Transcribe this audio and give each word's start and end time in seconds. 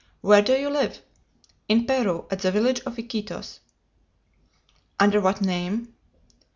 "Where 0.21 0.41
do 0.41 0.53
you 0.53 0.67
live?" 0.71 1.03
"In 1.69 1.85
Peru, 1.85 2.25
at 2.31 2.39
the 2.39 2.49
village 2.51 2.79
of 2.87 2.97
Iquitos." 2.97 3.59
"Under 4.99 5.21
what 5.21 5.41
name?" 5.43 5.93